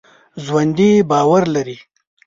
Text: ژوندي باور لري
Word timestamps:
ژوندي 0.43 0.91
باور 1.09 1.43
لري 1.55 1.77